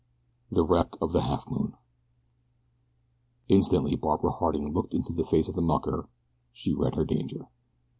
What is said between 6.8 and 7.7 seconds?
her danger.